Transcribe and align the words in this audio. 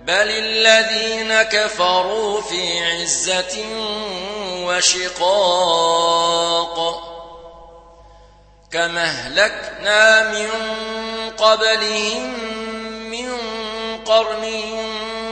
بل 0.00 0.30
الذين 0.30 1.42
كفروا 1.42 2.40
في 2.40 2.84
عزة 2.84 3.64
وشقاق. 4.66 5.44
كما 8.72 9.04
أهلكنا 9.04 10.32
من 10.32 10.48
قبلهم 11.30 12.54
من 13.10 13.38
قرن 14.04 14.44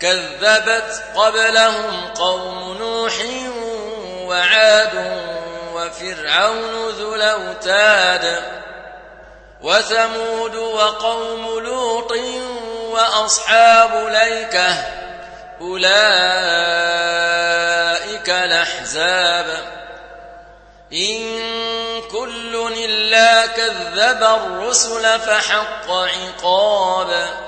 كذبت 0.00 1.04
قبلهم 1.14 2.06
قوم 2.14 2.76
نوح 2.78 3.14
وعاد 4.20 5.22
وفرعون 5.74 6.88
ذو 6.88 7.14
الأوتاد 7.14 8.42
وثمود 9.62 10.54
وقوم 10.54 11.58
لوط 11.58 12.12
وأصحاب 12.90 14.08
ليكة 14.12 14.74
أولئك 15.60 15.88
الأحزاب 18.30 19.46
إن 20.92 21.20
كل 22.12 22.72
إلا 22.84 23.46
كذب 23.46 24.22
الرسل 24.22 25.20
فحق 25.20 25.90
عقاب 25.90 27.47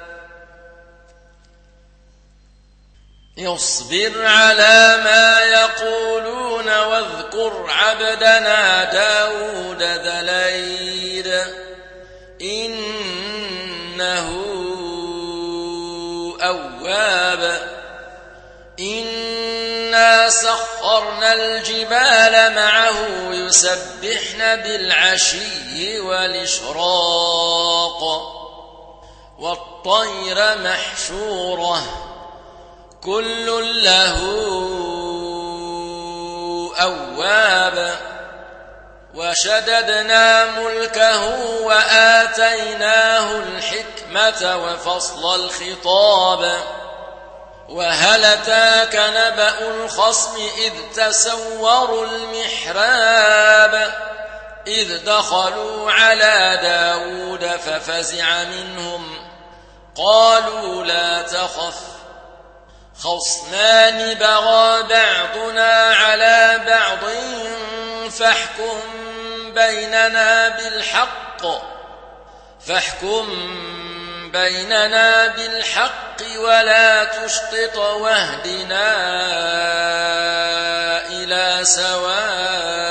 اصبر 3.39 4.25
على 4.25 5.01
ما 5.03 5.39
يقولون 5.39 6.77
واذكر 6.77 7.65
عبدنا 7.69 8.83
داود 8.83 9.83
ذليل 9.83 11.33
إنه 12.41 14.29
أواب. 16.41 17.71
إنا 18.79 20.29
سخرنا 20.29 21.33
الجبال 21.33 22.55
معه 22.55 23.07
يسبحن 23.31 24.37
بالعشي 24.37 25.99
والإشراق. 25.99 28.01
والطير 29.39 30.57
محشوره. 30.57 32.10
كل 33.03 33.83
له 33.83 34.17
أواب 36.81 37.95
وشددنا 39.13 40.45
ملكه 40.45 41.25
وآتيناه 41.61 43.31
الحكمة 43.31 44.55
وفصل 44.57 45.35
الخطاب 45.35 46.57
وهل 47.69 48.25
أتاك 48.25 48.95
نبأ 48.95 49.67
الخصم 49.71 50.35
إذ 50.57 50.73
تسوروا 50.95 52.05
المحراب 52.05 53.93
إذ 54.67 55.05
دخلوا 55.05 55.91
على 55.91 56.59
داود 56.61 57.45
ففزع 57.45 58.43
منهم 58.43 59.31
قالوا 59.95 60.83
لا 60.83 61.21
تخف 61.21 62.00
خصمان 63.03 64.13
بغى 64.13 64.83
بعضنا 64.83 65.95
على 65.95 66.61
بعض 66.67 66.99
فاحكم 68.11 68.79
بيننا 69.55 70.49
بالحق 70.49 71.41
فاحكم 72.67 73.27
بيننا 74.33 75.27
بالحق 75.27 76.37
ولا 76.37 77.03
تشطط 77.03 77.77
واهدنا 77.77 78.87
إلى 81.09 81.65
سواء 81.65 82.90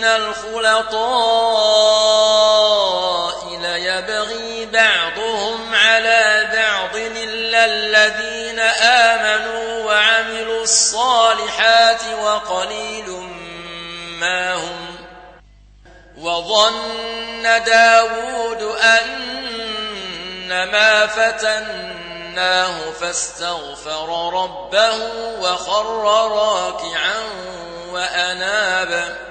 من 0.00 0.06
الخلطاء 0.06 1.00
ليبغي 3.62 4.66
بعضهم 4.66 5.74
على 5.74 6.48
بعض 6.52 6.96
إلا 6.96 7.64
الذين 7.64 8.58
آمنوا 8.84 9.84
وعملوا 9.84 10.62
الصالحات 10.62 12.02
وقليل 12.22 13.10
ما 14.20 14.54
هم 14.54 14.96
وظن 16.18 17.42
داود 17.42 18.62
أن 18.62 19.20
ما 20.48 21.06
فتناه 21.06 22.90
فاستغفر 23.00 24.32
ربه 24.34 24.96
وخر 25.40 26.02
راكعا 26.32 27.22
وأناب 27.92 29.30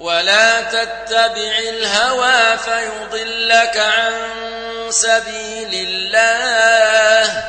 ولا 0.00 0.60
تتبع 0.60 1.58
الهوى 1.68 2.58
فيضلك 2.58 3.76
عن 3.76 4.12
سبيل 4.90 5.88
الله. 5.88 7.44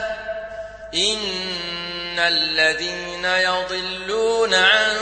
إن 0.93 2.19
الذين 2.19 3.25
يضلون 3.25 4.53
عن 4.53 4.97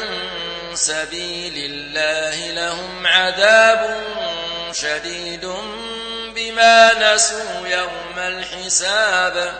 سبيل 0.73 1.71
الله 1.71 2.51
لهم 2.51 3.07
عذاب 3.07 4.01
شديد 4.71 5.53
بما 6.35 7.13
نسوا 7.13 7.67
يوم 7.67 8.17
الحساب. 8.17 9.53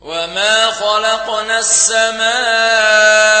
وما 0.00 0.70
خلقنا 0.70 1.58
السماء 1.58 3.40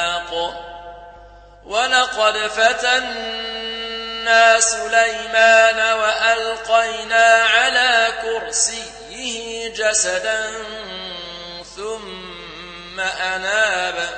ولقد 1.65 2.37
فتنا 2.47 3.51
سليمان 4.59 5.93
وألقينا 5.99 7.43
على 7.43 8.13
كرسيه 8.21 9.67
جسدا 9.73 10.51
ثم 11.75 12.99
أناب. 12.99 14.09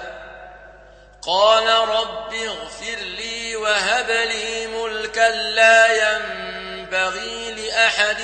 قال 1.21 1.67
رب 1.89 2.33
اغفر 2.33 2.95
لي 2.95 3.55
وهب 3.55 4.09
لي 4.09 4.67
ملكا 4.67 5.29
لا 5.29 5.87
ينبغي 6.11 7.51
لأحد 7.51 8.21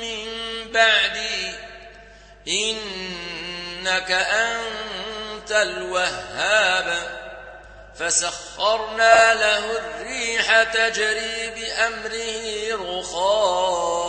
من 0.00 0.26
بعدي. 0.72 1.54
إنك 2.48 4.10
أنت 4.10 5.52
الوهاب. 5.52 7.21
فسخرنا 7.98 9.34
له 9.34 9.78
الريح 9.78 10.62
تجري 10.62 11.50
بأمره 11.50 13.00
رخاء 13.00 14.04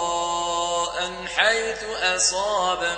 حيث 1.37 1.83
أصاب. 2.01 2.97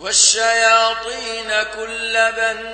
والشياطين 0.00 1.62
كل 1.62 2.32
بناء 2.32 2.70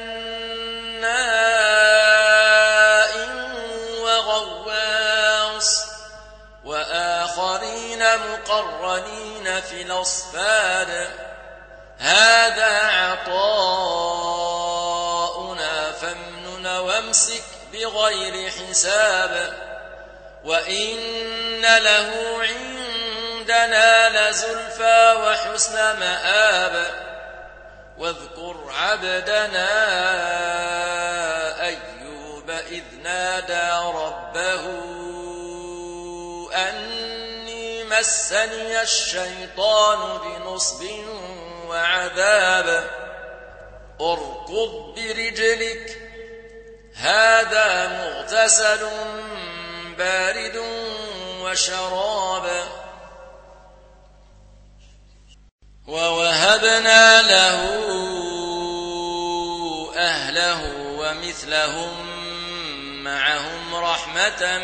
وغواص. 4.00 5.84
وآخرين 6.64 8.04
مقرنين 8.16 9.60
في 9.60 9.82
الأصفاد. 9.82 11.10
هذا 11.98 12.86
فامنن 12.86 13.26
وامسك 16.96 17.42
بغير 17.72 18.50
حساب 18.50 19.52
وإن 20.44 21.60
له 21.60 22.38
عندنا 22.40 24.08
لزلفى 24.30 25.16
وحسن 25.22 25.74
مآب 25.74 26.86
واذكر 27.98 28.56
عبدنا 28.68 29.68
أيوب 31.66 32.50
إذ 32.50 32.82
نادى 33.02 33.98
ربه 33.98 34.64
أني 36.54 37.84
مسني 37.84 38.82
الشيطان 38.82 40.18
بنصب 40.18 40.86
وعذاب 41.68 42.90
اركض 44.00 44.94
برجلك 44.96 46.05
هذا 46.96 47.88
مغتسل 47.88 48.88
بارد 49.98 50.56
وشراب. 51.40 52.64
ووهبنا 55.86 57.22
له 57.22 57.60
أهله 59.96 60.60
ومثلهم 60.98 62.06
معهم 63.04 63.74
رحمة 63.74 64.58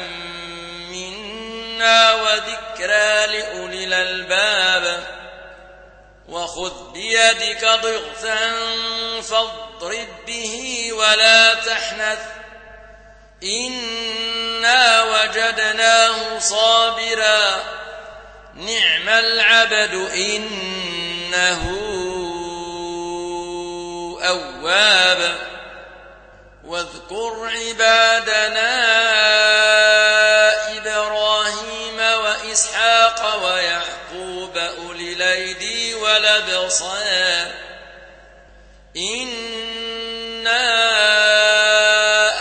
منا 0.90 2.14
وذكرى 2.14 3.26
لأولي 3.26 3.84
الألباب. 3.84 5.21
وخذ 6.28 6.92
بيدك 6.92 7.64
ضغثا 7.64 8.52
فاضرب 9.22 10.08
به 10.26 10.88
ولا 10.92 11.54
تحنث. 11.54 12.18
إنا 13.42 15.02
وجدناه 15.02 16.38
صابرا. 16.38 17.62
نعم 18.54 19.08
العبد 19.08 19.94
إنه 20.14 21.62
أواب. 24.22 25.38
واذكر 26.64 27.50
عبادنا 27.56 28.72
إبراهيم 30.78 31.98
وإسحاق 31.98 33.44
ويعقوب 33.44 34.58
أولي 34.58 35.12
الأيدي 35.12 35.71
والأبصار 36.12 37.52
إنا 38.96 40.62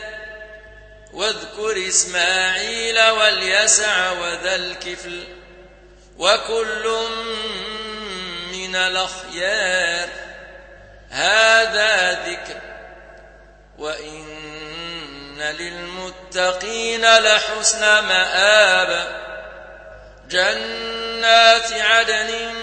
واذكر 1.13 1.87
إسماعيل 1.87 3.09
واليسع 3.09 4.11
وذا 4.11 4.55
الكفل. 4.55 5.23
وكل 6.17 7.07
من 8.67 8.75
الأخيار. 8.75 10.09
هذا 11.09 12.11
ذكر. 12.11 12.61
وإن 13.77 15.39
للمتقين 15.39 17.17
لحسن 17.17 17.81
مآب. 17.81 19.07
جنات 20.29 21.73
عدن 21.73 22.53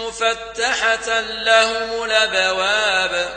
مفتحة 0.00 1.20
لهم 1.20 2.04
الأبواب. 2.04 3.28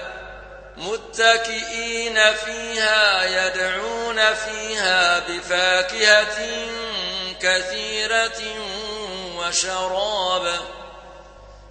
متكئين 0.78 2.34
فيها 2.34 3.24
يدعون 3.48 4.34
فيها 4.34 5.20
بفاكهة 5.20 6.48
كثيرة 7.42 8.42
وشراب. 9.36 10.60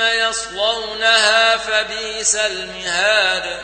يصلونها 0.00 1.56
فبئس 1.56 2.34
المهاد. 2.34 3.60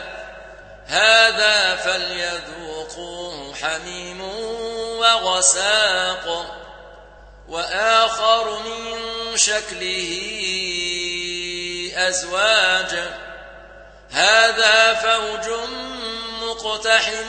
هذا 0.87 1.75
فليذوقوه 1.75 3.55
حميم 3.61 4.21
وغساق 4.99 6.57
وآخر 7.47 8.59
من 8.59 8.97
شكله 9.37 10.11
أزواج. 11.95 13.09
هذا 14.11 14.93
فوج 14.93 15.59
مقتحم 16.41 17.25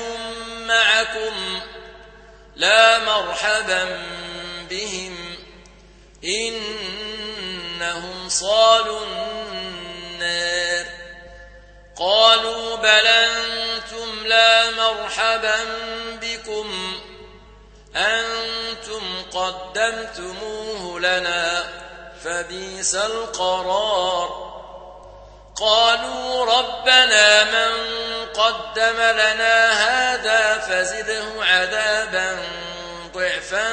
معكم 0.66 1.60
لا 2.56 2.98
مرحبا 2.98 4.02
بهم. 4.70 5.36
إنهم 7.82 8.28
صالوا 8.28 9.00
النار 9.04 10.86
قالوا 11.96 12.76
بل 12.76 13.06
أنتم 13.06 14.26
لا 14.26 14.70
مرحبا 14.70 15.56
بكم 16.22 17.00
أنتم 17.96 19.22
قدمتموه 19.34 21.00
لنا 21.00 21.64
فبيس 22.24 22.94
القرار 22.94 24.52
قالوا 25.56 26.44
ربنا 26.44 27.44
من 27.44 27.72
قدم 28.34 28.96
لنا 28.96 29.70
هذا 29.72 30.58
فزده 30.58 31.44
عذابا 31.44 32.42
ضعفا 33.14 33.72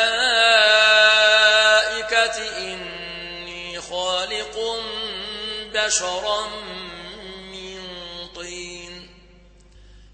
بشرا 5.73 6.47
من 7.51 7.79
طين. 8.35 9.09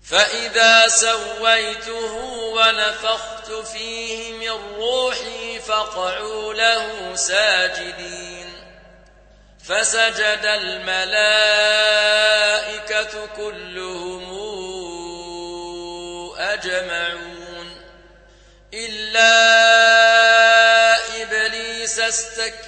فإذا 0.10 0.88
سويته 0.88 2.14
ونفخت 2.54 3.52
فيه 3.52 4.34
من 4.34 4.76
روحي 4.76 5.60
فقعوا 5.60 6.54
له 6.54 7.16
ساجدين. 7.16 8.54
فسجد 9.64 10.42
الملائكة 10.44 11.26
كلهم 13.36 14.38
أجمعون. 16.38 17.82
إلا 18.74 19.38
إبليس 21.22 22.00
استكبر 22.00 22.67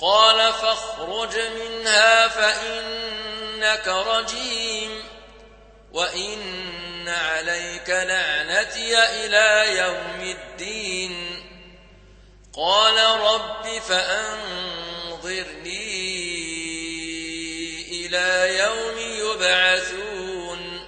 قال 0.00 0.52
فاخرج 0.52 1.38
منها 1.38 2.28
فإنك 2.28 3.88
رجيم 3.88 5.04
وإن 5.92 7.08
عليك 7.08 7.90
لعنتي 7.90 8.98
إلى 8.98 9.76
يوم 9.78 10.20
الدين. 10.20 11.44
قال 12.54 13.20
رب 13.20 13.78
فأنظرني 13.88 14.68
إلى 18.06 18.58
يوم 18.58 18.98
يبعثون. 18.98 20.86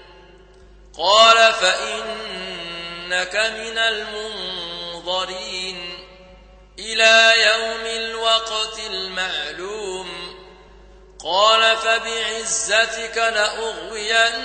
قال 0.98 1.52
فإنك 1.52 3.36
من 3.36 3.78
المنظرين. 3.78 5.50
إلى 6.78 7.29
الوقت 8.50 8.78
المعلوم. 8.78 10.08
قال 11.24 11.76
فبعزتك 11.76 13.16
لأغوينهم 13.16 14.40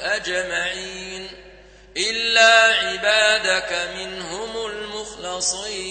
أجمعين 0.00 1.30
إلا 1.96 2.74
عبادك 2.74 3.88
منهم 3.94 4.66
المخلصين. 4.66 5.88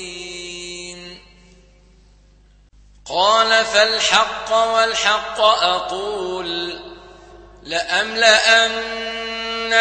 قال 3.05 3.65
فالحق 3.65 4.53
والحق 4.53 5.39
أقول 5.39 6.79
لأملأن 7.63 8.79